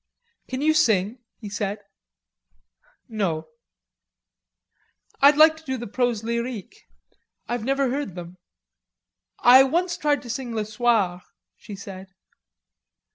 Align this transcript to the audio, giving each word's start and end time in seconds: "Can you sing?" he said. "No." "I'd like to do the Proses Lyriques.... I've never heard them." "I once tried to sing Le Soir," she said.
"Can 0.47 0.61
you 0.61 0.73
sing?" 0.73 1.19
he 1.37 1.47
said. 1.47 1.77
"No." 3.07 3.49
"I'd 5.21 5.37
like 5.37 5.55
to 5.57 5.63
do 5.63 5.77
the 5.77 5.85
Proses 5.85 6.23
Lyriques.... 6.23 6.79
I've 7.47 7.63
never 7.63 7.91
heard 7.91 8.15
them." 8.15 8.39
"I 9.41 9.61
once 9.61 9.97
tried 9.97 10.23
to 10.23 10.29
sing 10.31 10.55
Le 10.55 10.65
Soir," 10.65 11.21
she 11.55 11.75
said. 11.75 12.07